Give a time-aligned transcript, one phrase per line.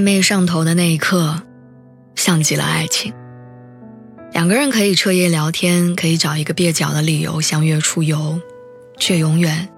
[0.00, 1.42] 暧昧上头的那一刻，
[2.14, 3.12] 像极了爱情。
[4.32, 8.40] 两个人可以彻夜聊天，可以找一个蹩脚的理由相约出游，
[8.96, 9.68] 却永远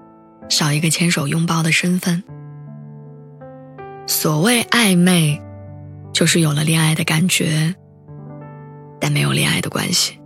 [0.47, 2.23] 少一个牵手拥抱的身份。
[4.07, 5.41] 所谓暧昧，
[6.13, 7.75] 就是有了恋爱的感觉，
[9.01, 10.17] 但没有恋爱的关系。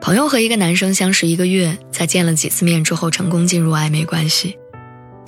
[0.00, 4.58] 朋友和一个男生相识一个月，在见了几次面之后，成功进入暧昧关系。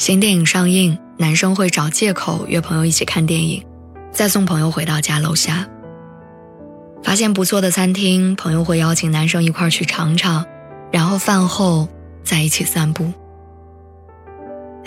[0.00, 0.98] 新电影上映。
[1.18, 3.62] 男生会找借口约朋友一起看电影，
[4.10, 5.68] 再送朋友回到家楼下。
[7.02, 10.46] 发现不错的餐厅，朋友会邀请男生一块去尝尝，
[10.90, 11.86] 然后饭后
[12.24, 13.12] 在一起散步。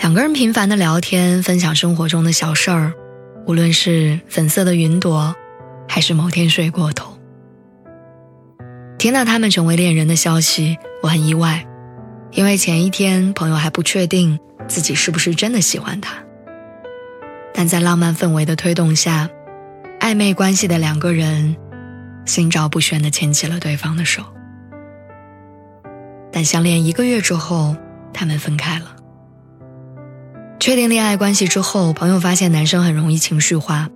[0.00, 2.92] 两个人频繁的聊天，分享生活中的小事儿，
[3.46, 5.32] 无论是粉色的云朵，
[5.88, 7.16] 还是某天睡过头。
[8.98, 11.64] 听到他们成为恋人的消息，我很意外，
[12.32, 16.14] 因为前一天朋友还不确定自己是不是真的喜欢他。
[17.52, 19.28] 但在浪漫氛围的推动下，
[20.00, 21.56] 暧昧关系的两个人
[22.24, 24.22] 心照不宣地牵起了对方的手。
[26.32, 27.76] 但相恋一个月之后，
[28.12, 28.96] 他们分开了。
[30.58, 33.88] 确定恋爱关系之后，朋友发现男生很容易情绪化，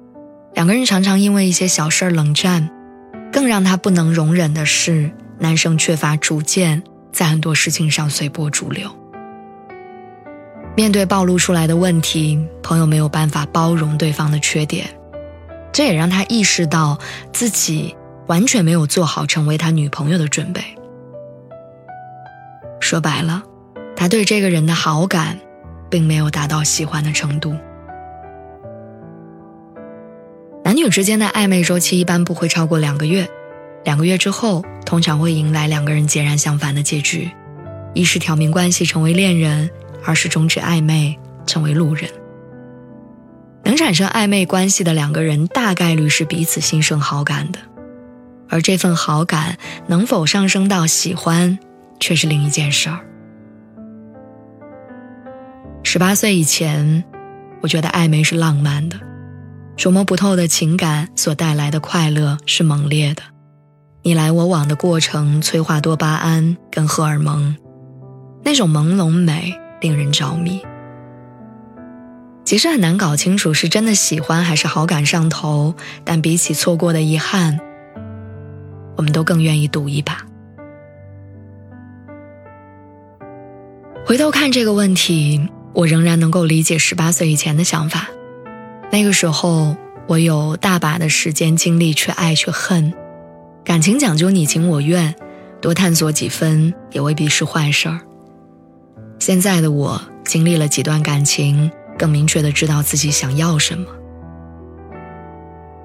[0.54, 2.70] 两个人常常因为一些小事冷战。
[3.30, 6.82] 更让他不能容忍的是，男生缺乏主见，
[7.12, 8.90] 在很多事情上随波逐流。
[10.78, 14.88] 面对暴露出来的问题，朋友没有办法包容对方的缺点，
[15.72, 16.96] 这也让他意识到
[17.32, 17.96] 自己
[18.28, 20.62] 完全没有做好成为他女朋友的准备。
[22.78, 23.42] 说白了，
[23.96, 25.36] 他对这个人的好感，
[25.90, 27.56] 并没有达到喜欢的程度。
[30.62, 33.28] 男女之间的暧昧周期一般不会超过两个月，
[33.82, 37.28] 两个月之后，通常会迎来两个人截然相反的结局：
[37.94, 39.68] 一是挑明关系成为恋人。
[40.04, 42.10] 而是终止暧昧，成为路人。
[43.64, 47.58] 能产生暧昧关系的两个人，大概率是彼此心生好感的，
[48.48, 51.58] 而这份好感能否上升到喜欢，
[52.00, 53.00] 却是另一件事儿。
[55.82, 57.04] 十八岁以前，
[57.60, 58.98] 我觉得暧昧是浪漫的，
[59.76, 63.22] 琢磨不透的情感所带来的快乐是猛烈的，
[64.02, 67.54] 你来我往的过程催化多巴胺跟荷尔蒙，
[68.44, 69.58] 那种朦胧美。
[69.80, 70.60] 令人着迷，
[72.44, 75.74] 其实很难搞清楚是真的喜欢还是好感上头。
[76.04, 77.58] 但比起错过的遗憾，
[78.96, 80.24] 我们都更愿意赌一把。
[84.04, 88.08] 回头看这个问题，我仍然能够理解十八岁以前的想法。
[88.90, 92.92] 那个时候，我有大把的时间精力去爱去恨，
[93.62, 95.14] 感情讲究你情我愿，
[95.60, 98.00] 多探索几分也未必是坏事儿。
[99.28, 103.84] 现在的我经历了几段感情，更明确的知道自己想要什么。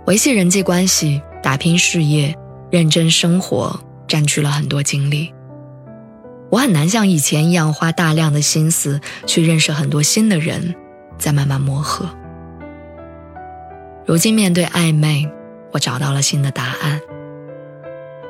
[0.06, 2.34] 维系人际关系、打拼事业、
[2.72, 3.78] 认真生活，
[4.08, 5.34] 占据了很多精力。
[6.52, 10.74] 我很难像以前一样花大量的心思去认识很多新的人，
[11.18, 12.08] 再慢慢磨合。
[14.06, 15.30] 如今面对暧昧，
[15.74, 17.02] 我找到了新的答案。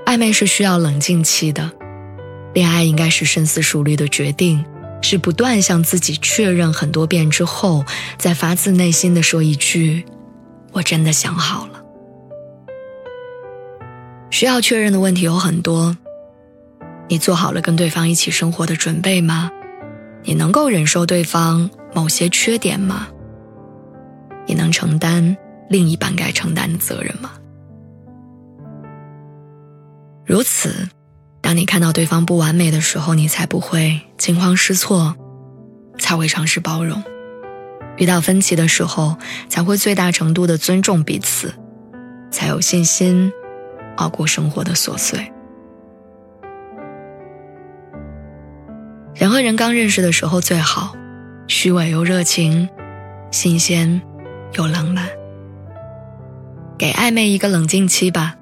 [0.07, 1.69] 暧昧是需要冷静期的，
[2.56, 4.66] 恋爱应该是深思熟虑的决定。
[5.03, 7.85] 是不断向自己确认很多遍之后，
[8.17, 10.03] 再发自内心的说一句
[10.73, 11.83] ：“我真的想好了。”
[14.31, 15.95] 需要确认的问题有很多。
[17.09, 19.51] 你做好了跟对方一起生活的准备吗？
[20.23, 23.07] 你能够忍受对方某些缺点吗？
[24.47, 25.35] 你能承担
[25.69, 27.31] 另一半该承担的责任吗？
[30.25, 30.88] 如此。
[31.44, 35.16] 当你看到对方不完美的时候，你才不会惊慌失措，
[36.00, 37.04] 才会尝试包容；
[37.98, 39.18] 遇到分歧的时候，
[39.50, 41.54] 才会最大程度的尊重彼此，
[42.31, 43.30] 才有信心
[43.98, 45.31] 熬过生活的琐碎。
[49.13, 50.95] 人和人刚认识的时候最好，
[51.48, 52.69] 虚伪又热情，
[53.31, 54.01] 新鲜
[54.54, 55.10] 又浪漫。
[56.80, 58.38] 给暧昧一个冷静期吧，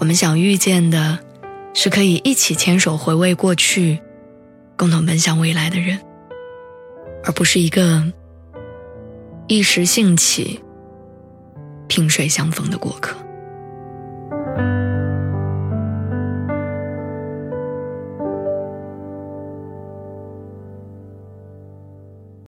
[0.00, 1.20] 我们想遇见的。
[1.74, 3.98] 是可以一起牵手回味过去
[4.76, 5.98] 共同奔向未来的人
[7.24, 8.04] 而不是一个
[9.46, 10.60] 一时兴起
[11.88, 13.27] 萍水相逢的过客。